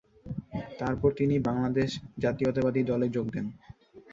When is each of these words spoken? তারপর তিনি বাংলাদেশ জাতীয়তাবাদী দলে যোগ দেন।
তারপর 0.79 1.09
তিনি 1.19 1.35
বাংলাদেশ 1.47 1.89
জাতীয়তাবাদী 2.19 2.81
দলে 2.83 3.07
যোগ 3.15 3.25
দেন। 3.33 3.45